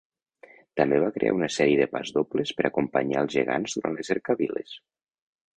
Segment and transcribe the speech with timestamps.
[0.79, 4.79] També va crear una sèrie de pasdobles per acompanyar els gegants durant les cercaviles.